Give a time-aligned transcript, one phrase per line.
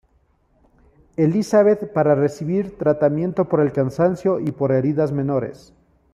[1.15, 5.75] Elizabeth para recibir tratamiento por el cansancio y por heridas menores.